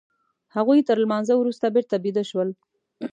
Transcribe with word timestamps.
هغوی 0.55 0.79
تر 0.87 0.97
لمانځه 1.03 1.33
وروسته 1.37 1.73
بېرته 1.75 1.95
بيده 2.03 2.23
شول. 2.29 2.49